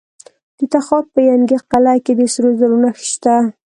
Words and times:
د 0.57 0.59
تخار 0.73 1.03
په 1.13 1.19
ینګي 1.29 1.57
قلعه 1.71 1.99
کې 2.05 2.13
د 2.15 2.21
سرو 2.33 2.49
زرو 2.59 2.77
نښې 2.83 3.05
شته. 3.11 3.35